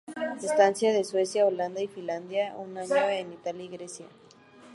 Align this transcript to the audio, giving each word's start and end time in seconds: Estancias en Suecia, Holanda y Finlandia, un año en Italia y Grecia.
Estancias 0.41 0.95
en 0.95 1.05
Suecia, 1.05 1.45
Holanda 1.45 1.79
y 1.79 1.87
Finlandia, 1.87 2.55
un 2.57 2.75
año 2.75 3.07
en 3.07 3.33
Italia 3.33 3.63
y 3.65 3.67
Grecia. 3.67 4.07